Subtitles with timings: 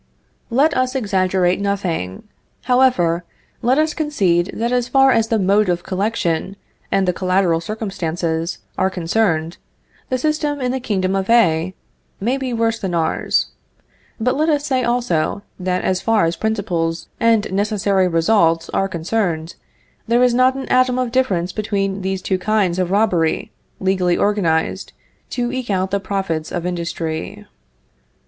[0.49, 2.23] Let us exaggerate nothing,
[2.63, 3.23] however;
[3.61, 6.55] let us concede that as far as the mode of collection,
[6.91, 9.57] and the collateral circumstances, are concerned,
[10.09, 11.75] the system in the Kingdom of A
[12.19, 13.51] may be worse than ours;
[14.19, 19.53] but let us say, also, that as far as principles and necessary results are concerned,
[20.07, 24.93] there is not an atom of difference between these two kinds of robbery legally organized
[25.29, 27.45] to eke out the profits of industry.